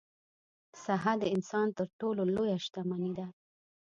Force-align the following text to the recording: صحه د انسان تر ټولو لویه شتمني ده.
صحه 0.83 1.13
د 1.21 1.23
انسان 1.35 1.67
تر 1.77 1.87
ټولو 1.99 2.21
لویه 2.35 2.57
شتمني 2.65 3.11
ده. 3.17 3.27